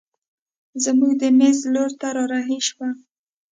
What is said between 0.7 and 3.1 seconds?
زموږ د مېز لور ته رارهي شوه.